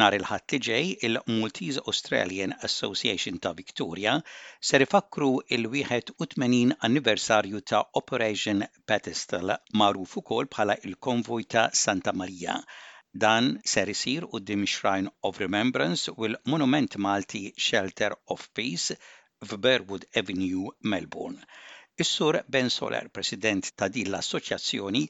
Nar 0.00 0.14
il-ħadd 0.16 0.52
ġej 0.66 0.86
il-Maltese 1.06 1.80
Australian 1.90 2.52
Association 2.68 3.38
ta' 3.46 3.50
Victoria 3.58 4.12
ser 4.68 4.84
ifakru 4.84 5.26
il-81 5.56 6.70
anniversarju 6.88 7.60
ta' 7.72 7.80
Operation 8.00 8.62
Pedestal 8.92 9.52
magħruf 9.82 10.14
ukoll 10.22 10.48
bħala 10.54 10.76
il-konvoj 10.88 11.46
ta' 11.54 11.66
Santa 11.82 12.14
Maria. 12.20 12.54
Dan 13.24 13.50
ser 13.74 13.92
isir 13.96 14.24
dim 14.52 14.64
Shrine 14.76 15.12
of 15.30 15.40
Remembrance 15.44 16.14
u 16.16 16.28
l-Monument 16.30 16.96
Malti 17.08 17.42
Shelter 17.68 18.16
of 18.36 18.48
Peace 18.56 18.96
f'Berwood 19.50 20.08
Avenue, 20.22 20.72
Melbourne. 20.94 21.42
Is-sur 22.04 22.40
Ben 22.54 22.72
Soler, 22.80 23.06
president 23.20 23.72
ta' 23.76 23.92
din 23.92 24.08
l-assoċjazzjoni, 24.14 25.04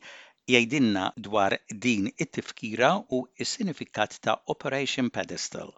jajdinna 0.49 1.13
dwar 1.17 1.53
din 1.79 2.07
it-tifkira 2.19 3.01
u 3.11 3.27
s-sinifikat 3.45 4.21
ta' 4.21 4.37
Operation 4.47 5.09
Pedestal. 5.11 5.73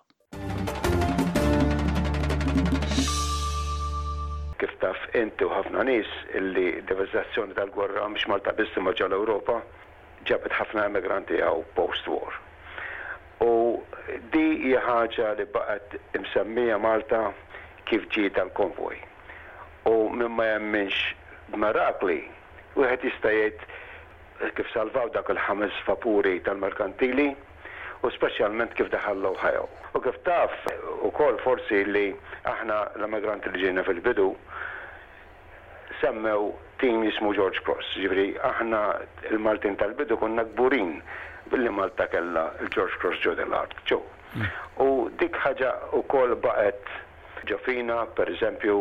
Kif 4.61 4.71
taf 4.79 4.99
inti 5.19 5.45
u 5.45 5.51
ħafna 5.53 5.85
nis 5.89 6.09
illi 6.39 6.67
devazzazzjoni 6.87 7.55
tal-gwerra 7.59 8.07
mx 8.13 8.29
Malta 8.31 8.53
bissi 8.55 8.81
maġa 8.81 9.09
l-Europa 9.11 9.59
ġabet 10.29 10.55
ħafna 10.61 10.87
emigranti 10.87 11.41
għaw 11.43 11.65
post-war. 11.75 12.39
U 13.43 13.83
di 14.33 14.47
jħagġa 14.73 15.33
li 15.41 15.47
baqet 15.51 15.99
imsemmija 16.19 16.79
Malta 16.79 17.31
kif 17.91 18.07
ġi 18.15 18.31
tal-konvoj. 18.39 18.97
U 19.91 19.97
mimma 20.15 20.47
jemminx 20.53 20.95
mirakli, 21.59 22.21
u 22.79 22.87
jista' 22.87 23.33
jgħid 23.35 23.67
kif 24.57 24.67
salvaw 24.75 25.07
dak 25.15 25.29
il-ħames 25.31 25.75
vapuri 25.87 26.41
tal-merkantili 26.43 27.27
u 28.03 28.11
specialment 28.11 28.73
kif 28.75 28.89
daħal 28.91 29.21
l 29.23 29.31
U 29.95 30.01
kif 30.03 30.17
taf 30.27 30.53
u 31.07 31.11
kol 31.15 31.39
forsi 31.45 31.85
li 31.87 32.09
aħna 32.49 32.79
l-emigranti 32.99 33.53
li 33.53 33.61
ġejna 33.63 33.85
fil-bidu 33.87 34.27
semmew 36.01 36.51
tim 36.81 37.05
jismu 37.07 37.31
George 37.37 37.61
Cross, 37.63 37.93
ġivri 38.03 38.33
aħna 38.43 38.81
il-Maltin 39.31 39.77
tal-bidu 39.79 40.17
konna 40.19 40.43
gburin 40.55 40.97
billi 41.53 41.71
Malta 41.71 42.09
kella 42.11 42.47
il-George 42.65 42.99
Cross 42.99 43.21
ġo 43.23 43.37
dell-art, 43.39 43.77
ġo. 43.87 44.01
U 44.83 45.07
dik 45.21 45.37
ħaġa 45.45 45.71
u 45.95 46.03
kol 46.11 46.33
baqet 46.43 46.91
ġofina, 47.51 48.01
per 48.19 48.31
eżempju, 48.31 48.75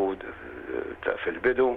fil-bidu, 1.26 1.68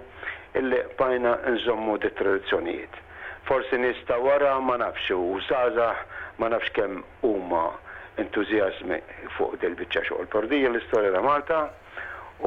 illi 0.60 0.80
bajna 1.00 1.34
nżommu 1.56 1.98
di 2.00 2.10
tradizzjonijiet 2.16 3.02
forsi 3.44 3.76
nista 3.76 4.16
wara 4.18 4.58
ma 4.60 4.76
nafx 4.76 5.10
u 5.14 5.38
saza 5.48 5.90
ma 6.40 6.48
nafx 6.48 6.72
kemm 6.74 7.02
huma 7.22 7.66
entuzjazmi 8.22 8.96
fuq 9.36 9.58
del 9.60 9.74
biċċa 9.76 10.06
xogħol. 10.08 10.28
Pordija 10.34 10.70
l-istorja 10.72 11.10
ta' 11.16 11.22
Malta 11.26 11.58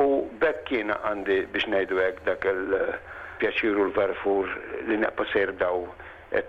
u 0.01 0.07
bekkina 0.41 0.97
għandi 1.11 1.37
biex 1.53 1.69
ngħidu 1.69 1.99
hekk 2.01 2.23
dak 2.31 2.47
il-pjaċiru 2.53 3.83
eh, 3.83 3.85
l-verfur 3.91 4.55
li 4.89 4.97
neqpa 5.03 5.25
daw 5.61 5.85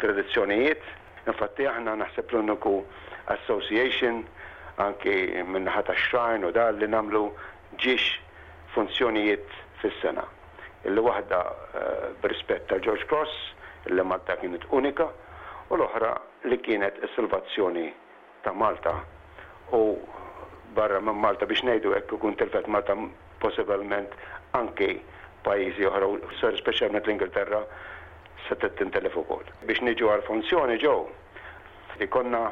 tradizzjonijiet. 0.01 0.83
Infatti 1.29 1.67
aħna 1.69 1.99
naħseb 2.01 2.33
l-uniku 2.33 2.73
association 3.37 4.23
anki 4.81 5.45
minnaħat 5.45 5.93
xrajn 6.09 6.49
u 6.49 6.55
dal 6.57 6.81
li 6.81 6.89
namlu 6.89 7.27
ġiex 7.77 8.17
funzjonijiet 8.73 9.45
fis-sena. 9.83 10.25
Il-waħda 10.89 11.39
eh, 11.51 12.09
b'rispett 12.23 12.67
ta' 12.73 12.79
George 12.79 13.05
Cross 13.11 13.53
li 13.87 14.03
Malta 14.05 14.35
kienet 14.41 14.65
unika 14.75 15.07
u 15.71 15.77
l-oħra 15.77 16.09
li 16.51 16.59
kienet 16.65 16.97
is-salvazzjoni 17.09 17.87
ta' 18.45 18.53
Malta 18.63 18.95
u 19.79 19.83
barra 20.77 20.99
minn 21.03 21.21
Malta 21.23 21.47
biex 21.51 21.63
nejdu 21.69 21.95
ekk 21.99 22.17
kun 22.23 22.37
telfet 22.41 22.67
Malta 22.69 22.97
possibilment 23.43 24.15
anki 24.59 24.91
pajizi 25.47 25.87
oħra 25.91 26.09
u 26.11 26.19
sar 26.41 26.57
speċjalment 26.61 27.05
l-Ingilterra 27.07 27.63
setet 28.49 28.75
tintelefu 28.81 29.23
kol. 29.29 29.45
Biex 29.69 29.83
niġu 29.87 30.11
għal 30.11 30.27
funzjoni 30.27 30.79
ġew 30.83 30.97
li 32.01 32.09
konna 32.11 32.43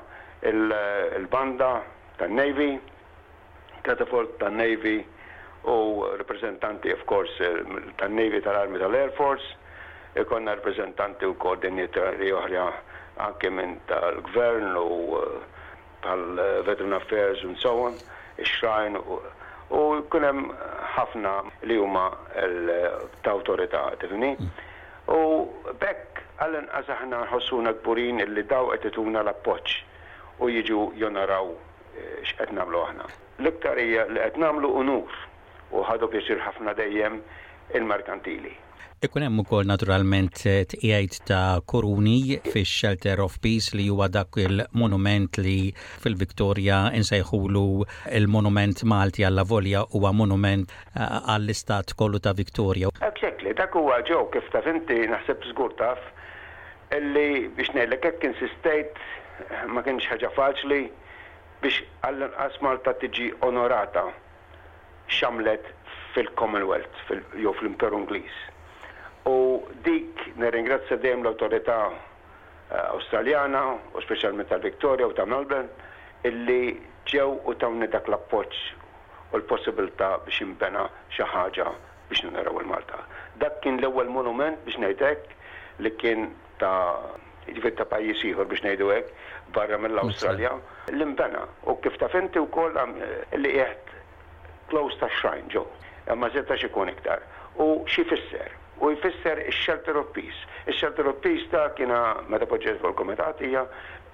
il-banda 0.53 1.71
ta' 2.21 2.29
navy 2.31 2.75
Catafort 3.87 4.33
ta' 4.41 4.51
navy 4.51 4.99
u 5.71 5.75
rappresentanti 6.21 6.93
of 6.95 7.03
course 7.11 7.53
ta' 8.01 8.09
navy 8.11 8.41
tal-Armi 8.43 8.79
tal-Air 8.83 9.13
Force 9.19 9.57
ikonna 10.21 10.55
rappresentanti 10.57 11.27
u 11.29 11.35
koordinatori 11.41 12.31
oħra 12.37 12.65
anke 13.27 13.51
minn 13.53 13.77
tal-gvern 13.91 14.77
u 14.81 15.19
eh, 15.21 15.35
tal-veteran 16.07 16.97
affairs 16.99 17.43
and 17.45 17.59
so 17.63 17.73
on, 17.87 17.99
ix-xrajn 18.41 18.97
u 18.97 19.83
kunem 20.13 20.41
ħafna 20.97 21.33
li 21.69 21.77
huma 21.81 22.07
ta' 23.25 23.33
autorità, 23.35 23.85
tifni? 24.01 24.33
U 25.13 25.21
bekk 25.83 26.23
għallin 26.45 26.69
aħna 26.81 27.23
nħossuna 27.29 27.75
gburin 27.83 28.23
illi 28.25 28.45
daw 28.51 28.73
qed 28.75 28.89
ituna 28.93 29.21
l-appoġġ 29.25 29.77
u 30.47 30.51
jiġu 30.57 30.81
jonaraw 31.03 31.51
eh, 31.53 32.21
x'qed 32.29 32.57
nagħmlu 32.57 32.85
aħna. 32.89 33.11
L-iktar 33.45 33.83
hija 33.85 34.09
li 34.15 34.23
qed 34.29 34.41
nagħmlu 34.45 34.73
unur 34.81 35.25
u 35.77 35.85
ħadu 35.89 36.09
biex 36.15 36.39
ħafna 36.47 36.73
dejjem 36.79 37.21
il-merkantili. 37.81 38.53
Ikun 39.05 39.21
hemm 39.25 39.41
ukoll 39.43 39.67
naturalment 39.69 40.39
eh, 40.49 40.63
tqiegħed 40.73 41.17
ta' 41.29 41.61
Kuruni 41.69 42.39
fix-Shelter 42.47 43.19
of 43.21 43.35
Peace 43.45 43.75
li 43.77 43.91
huwa 43.93 44.07
dak 44.09 44.39
il-monument 44.41 45.37
li 45.45 45.69
fil-Viktorja 46.05 46.79
insejħulu 46.97 47.65
il-monument 48.17 48.81
Malti 48.89 49.27
għall 49.29 49.43
volja 49.51 49.83
huwa 49.99 50.15
monument 50.23 50.65
eh, 50.73 51.05
għall-istat 51.35 51.93
kollu 52.01 52.23
ta' 52.25 52.33
Viktorja. 52.41 52.89
Exactly, 53.11 53.53
dak 53.61 53.77
huwa 53.77 53.99
ġew 54.09 54.23
kif 54.33 54.49
taf 54.57 54.71
inti 54.73 54.97
naħseb 55.13 55.45
żgur 55.51 55.77
taf 55.77 56.01
illi 56.97 57.51
biex 57.59 57.77
ngħidlek 57.77 58.11
hekk 58.13 58.27
insistejt 58.33 58.97
eh, 58.97 59.69
ma 59.75 59.85
kienx 59.85 60.09
ħaġa 60.15 60.33
faċli 60.41 60.81
biex 61.67 61.85
għall-inqas 62.09 62.61
Malta 62.65 62.97
tiġi 63.05 63.29
onorata 63.51 64.09
xamlet 65.21 65.69
fil-Commonwealth 66.17 67.17
jew 67.45 67.59
fil-Imperu 67.61 68.07
Ingliż 68.07 68.45
U 69.27 69.59
dik 69.83 70.37
nirringrazzja 70.39 70.97
dejjem 71.03 71.25
l-autorità 71.27 71.77
eh, 71.91 72.79
Awstraljana 72.95 73.61
u 73.75 74.01
speċjalment 74.05 74.49
tal-Viktoria 74.53 75.09
u 75.11 75.15
ta' 75.19 75.25
Melbourne 75.27 75.91
illi 76.31 76.77
ġew 77.11 77.33
u 77.43 77.55
tawni 77.59 77.89
dak 77.91 78.07
l-appoġġ 78.07 78.61
u 79.35 79.41
l-possibilità 79.41 80.13
biex 80.27 80.39
imbena 80.47 80.85
xi 81.17 81.27
ħaġa 81.33 81.67
biex 82.11 82.23
naraw 82.37 82.61
il-Malta. 82.63 83.01
Dak 83.43 83.59
kien 83.67 83.81
l-ewwel 83.83 84.13
monument 84.15 84.61
biex 84.67 84.79
ngħidlek 84.79 85.35
li 85.87 85.93
kien 86.03 86.29
ta' 86.63 87.19
ġifir 87.51 87.75
ta' 87.83 87.87
pajis 87.97 88.23
ieħor 88.31 88.47
biex 88.53 88.63
ngħidu 88.69 88.93
hekk 88.95 89.25
barra 89.59 89.81
mill-Awstralja 89.87 90.53
l 90.95 91.01
imbena 91.03 91.43
u 91.67 91.75
kif 91.83 91.99
ta' 91.99 92.13
fenti 92.15 92.39
wkoll 92.47 92.79
eh, 92.79 93.35
li 93.43 93.57
qiegħed 93.57 94.71
close 94.71 95.03
ta' 95.03 95.11
xrajn 95.19 95.51
ġo 95.57 95.65
imma 96.15 96.31
zetta 96.39 96.55
xikun 96.63 96.95
ikun 96.95 96.95
iktar 96.95 97.27
u 97.67 97.71
xi 97.91 98.07
fisser 98.13 98.55
u 98.81 98.91
jfisser 98.93 99.39
il-shelter 99.47 99.97
of 99.97 100.11
peace. 100.13 100.41
Il-shelter 100.67 101.07
of 101.07 101.17
peace 101.21 101.47
ta' 101.51 101.71
kiena 101.77 102.21
meta 102.31 102.47
poġġet 102.49 102.81
fuq 102.83 102.93
il 102.93 102.99
komitatija 103.01 103.63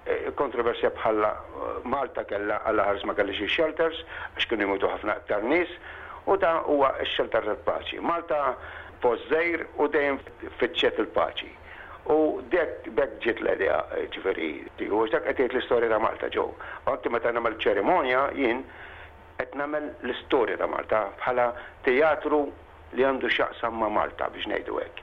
eh, 0.04 0.28
kontroversja 0.38 0.90
bħalla 0.96 1.30
eh, 1.32 1.88
Malta 1.88 2.24
kella 2.28 2.60
għalla 2.68 2.86
ħares 2.90 3.06
ma 3.08 3.16
kellix 3.18 3.42
il-shelters, 3.42 4.02
għax 4.36 4.46
kienu 4.52 4.68
jmutu 4.68 4.90
ħafna 4.92 5.16
aktar 5.22 5.42
nis, 5.46 5.72
u 6.30 6.36
ta' 6.38 6.54
huwa 6.68 6.92
il-shelter 7.02 7.48
tal-paċi. 7.48 7.98
Malta 8.06 8.42
pożżejr 9.02 9.66
u 9.82 9.88
dejjem 9.96 10.20
fitċet 10.60 11.00
il-paċi. 11.02 11.50
U 12.12 12.18
dek 12.50 12.86
bekk 12.98 13.18
ġiet 13.26 13.42
l-idea 13.42 13.82
eh, 13.98 14.06
ġifiri, 14.14 14.52
u 14.90 15.04
dak 15.10 15.26
qed 15.32 15.46
l-istorja 15.56 15.90
ta' 15.90 16.02
Malta 16.02 16.30
ġew. 16.34 16.46
Għanti 16.86 17.14
meta 17.16 17.34
nagħmel 17.34 17.58
ċerimonja 17.62 18.28
jien 18.38 18.62
qed 19.40 19.58
nagħmel 19.58 19.92
l-istorja 20.06 20.60
ta' 20.62 20.70
Malta 20.70 21.06
bħala 21.18 21.50
teatru 21.86 22.44
li 22.96 23.04
għandu 23.06 23.28
xaqsam 23.32 23.78
ma' 23.80 23.88
Malta 23.92 24.28
biex 24.34 24.48
ngħidu 24.50 24.78
hekk. 24.78 25.00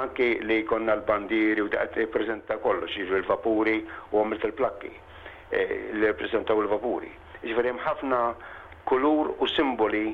Anki 0.00 0.28
li 0.48 0.60
konna 0.68 0.96
l-bandiri 0.98 1.62
u 1.62 1.68
daqt 1.72 1.96
reprezenta 2.02 2.56
kollox, 2.62 2.90
xieġu 2.96 3.20
l-vapuri 3.20 3.76
u 4.12 4.20
għamilt 4.20 4.46
il-plakki 4.48 4.90
e, 4.90 5.60
li 5.96 6.02
reprezentaw 6.04 6.58
l 6.60 6.66
vapuri 6.72 7.10
Ġifieri 7.44 7.70
hemm 7.70 7.82
ħafna 7.84 8.20
kulur 8.88 9.34
u 9.38 9.46
simboli 9.54 10.08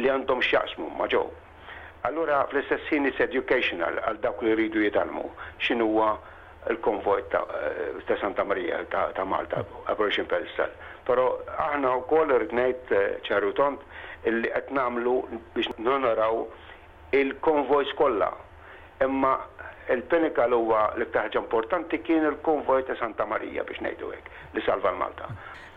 li 0.00 0.10
għandhom 0.12 0.40
xaqsmu 0.42 0.88
ma' 0.98 1.06
ġew. 1.12 1.26
Allura 2.08 2.44
fl 2.50 2.60
is 2.62 3.20
educational 3.20 4.00
għal 4.02 4.20
dak 4.24 4.42
li 4.42 4.54
rridu 4.56 4.80
jitalmu 4.84 5.28
x'inhuwa 5.60 6.16
il-konvoj 6.70 7.20
eh, 7.28 8.02
ta' 8.06 8.16
Santa 8.20 8.44
Maria 8.44 8.84
ta' 8.88 9.24
Malta, 9.24 9.64
Operation 9.88 10.26
Palestine. 10.26 10.72
Pero 11.06 11.28
aħna 11.54 11.92
u 12.00 12.04
koll 12.10 12.34
rritnejt 12.38 12.92
eh, 12.92 13.18
ċarru 13.26 13.52
tont 13.58 13.82
illi 14.26 14.50
qed 14.50 14.72
namlu 14.74 15.18
biex 15.54 15.76
nonoraw 15.78 16.42
il-konvoj 17.14 17.92
kollha. 17.98 18.32
Imma 19.06 19.34
il 19.92 20.02
penika 20.10 20.48
huwa 20.50 20.88
l-iktar 20.96 21.30
importanti 21.38 22.00
kien 22.02 22.24
il-konvoj 22.32 22.88
ta' 22.90 22.98
Santa 23.02 23.26
Maria 23.30 23.62
biex 23.66 23.82
ngħidu 23.84 24.12
hekk 24.16 24.58
li 24.58 24.66
salva 24.66 24.90
l-Malta. 24.94 25.30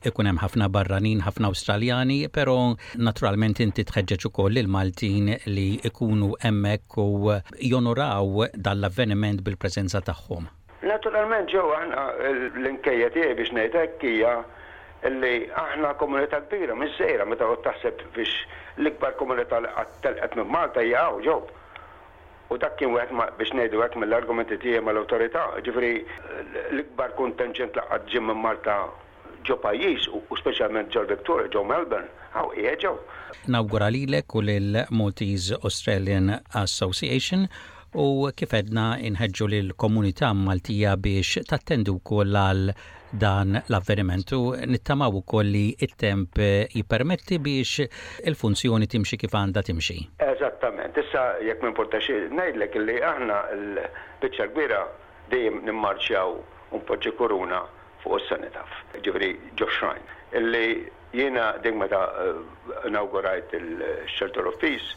Ikun 0.08 0.30
hemm 0.30 0.38
ħafna 0.40 0.70
barranin, 0.72 1.20
ħafna 1.26 1.50
Awstraljani, 1.52 2.22
però 2.34 2.54
naturalment 3.04 3.60
inti 3.60 3.84
tħeġġeġ 3.84 4.30
ukoll 4.30 4.62
il-Maltin 4.62 5.28
li 5.52 5.74
ikunu 5.90 6.38
hemmhekk 6.46 7.02
u 7.04 7.36
jonoraw 7.60 8.48
dal-avveniment 8.56 9.44
bil-preżenza 9.44 10.00
tagħhom. 10.08 10.48
Naturalment 10.84 11.50
ġo 11.52 11.64
aħna 11.76 12.04
eh, 12.24 12.38
l-inkejja 12.56 13.10
tiegħi 13.12 13.36
biex 13.36 13.52
nejtek 13.56 13.98
kija 14.00 14.36
li 15.20 15.32
aħna 15.52 15.90
komunità 16.00 16.40
kbira 16.46 16.76
minn 16.76 16.92
sejra 16.96 17.26
meta 17.28 17.48
taħseb 17.66 18.00
biex 18.16 18.32
l-ikbar 18.80 19.18
komunità 19.20 19.60
li 19.60 19.72
minn 20.38 20.48
Malta 20.54 20.80
jgħaw 20.88 21.18
ġo. 21.26 21.40
U 22.50 22.58
dak 22.58 22.78
kien 22.80 22.94
wieħed 22.94 23.12
biex 23.38 23.52
ngħidu 23.60 23.84
hekk 23.90 24.00
mill-argumenti 24.06 24.56
tiegħi 24.64 24.86
mal-awtorità, 24.88 25.44
ġifri 25.68 25.92
eh, 26.00 26.38
l-ikbar 26.72 27.12
kontenġent 27.20 27.76
laqgħad 27.82 28.08
ġim 28.16 28.30
minn 28.32 28.42
Malta 28.48 28.80
ġo 29.50 29.58
pajjiż 29.64 30.08
u 30.16 30.38
speċjalment 30.40 30.94
ġo 30.96 31.04
Victoria, 31.12 31.52
ġo 31.52 31.66
Melbourne, 31.68 32.08
hawn 32.40 32.56
hija 32.56 32.78
ġew. 32.88 32.96
Nawgura 33.52 33.92
lilek 33.92 34.32
u 34.40 34.46
lill 34.48 34.80
Maltese 34.96 35.60
Australian 35.60 36.38
Association 36.56 37.50
u 37.98 38.30
kifedna 38.36 38.98
inħedġu 39.02 39.48
l 39.58 39.74
komunità 39.78 40.30
Maltija 40.34 40.96
biex 40.98 41.42
tattendu 41.50 41.96
wkoll 41.98 42.36
għal 42.38 42.74
dan 43.18 43.56
l-avvenimentu 43.66 44.54
nittamaw 44.70 45.18
ukoll 45.22 45.50
li 45.50 45.72
il 45.82 45.96
temp 45.98 46.38
jippermetti 46.38 47.40
biex 47.42 47.88
il-funzjoni 48.30 48.86
timxi 48.86 49.18
kif 49.18 49.34
għandha 49.34 49.64
timxi. 49.72 49.98
Eżattament, 50.22 50.98
issa 51.02 51.24
jekk 51.42 51.64
minn 51.66 51.74
portaxi, 51.74 52.14
ngħidlek 52.30 52.78
li 52.86 53.00
aħna 53.02 53.40
l-biċċa 53.58 54.50
kbira 54.54 54.84
dejjem 55.34 55.64
nimmarċjaw 55.66 56.38
un 56.78 56.86
poġġi 56.86 57.16
koruna 57.18 57.64
fuq 58.04 58.22
s 58.22 58.30
sanitaf 58.30 58.70
ġifri 59.02 59.34
ġoċrajn. 59.58 60.18
illi 60.38 60.86
jena 61.14 61.56
dik 61.64 61.74
meta 61.74 62.04
inaugurajt 62.86 63.50
eh, 63.54 63.58
il-Shelter 63.58 64.46
office, 64.46 64.94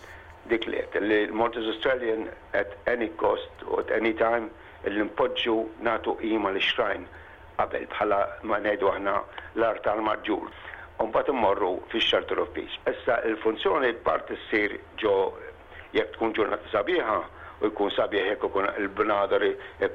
Dikliet 0.50 0.94
li 1.00 1.20
l-Mortis 1.28 1.66
Australian 1.72 2.22
at 2.52 2.72
any 2.90 3.08
cost 3.20 3.50
or 3.68 3.80
at 3.84 3.90
any 3.96 4.12
time 4.20 4.48
li 4.86 5.04
npoġġu 5.06 5.54
natu 5.88 6.14
qima 6.22 6.50
l 6.50 6.58
xrajn 6.68 7.04
qabel 7.60 7.84
bħala 7.92 8.18
ma 8.50 8.58
ngħidu 8.64 8.88
aħna 8.92 9.12
l-art 9.60 9.84
tal-marġur. 9.86 10.48
Unbat 11.04 11.28
immorru 11.34 11.70
fix-xart 11.92 12.34
Ewropiż. 12.34 12.74
Issa 12.92 13.20
il-funzjoni 13.30 13.92
parti 14.08 14.38
ssir 14.48 14.74
ġo 15.04 15.14
jekk 15.94 16.16
tkun 16.16 16.34
ġurnata 16.40 16.72
sabiħa 16.74 17.16
u 17.62 17.70
jkun 17.70 17.94
sabiħ 17.98 18.26
jekk 18.32 18.46
ikun 18.50 18.66
il-bnadar 18.80 19.46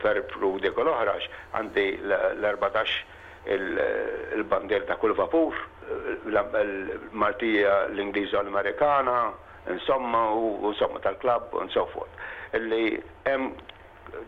perpru 0.06 0.54
dik 0.64 0.80
l-oħrax 0.86 1.28
għandi 1.60 1.86
l-14 2.06 2.96
il-bandier 3.58 4.88
ta' 4.90 4.96
kull 5.04 5.16
vapur, 5.20 5.60
l-martija 6.32 7.74
l-Ingliża 7.92 8.42
l-Amerikana, 8.44 9.18
insomma 9.72 10.30
u 10.34 10.60
insomma 10.70 11.00
tal-klab 11.00 11.44
u 11.54 11.68
so 11.70 11.86
forth. 11.92 12.10
Illi 12.54 13.02
hemm 13.26 13.52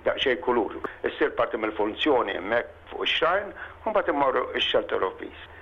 daqxej 0.03 0.39
kuluru. 0.43 0.81
Issir 1.07 1.31
parti 1.37 1.57
mill-funzjoni 1.57 2.35
hemmhekk 2.39 2.67
fuq 2.91 3.05
ix-xajn, 3.07 3.47
u 3.85 3.93
mbagħad 3.93 4.13
immorru 4.15 4.47
ix-shelter 4.59 5.07
of 5.09 5.15
peace. 5.23 5.58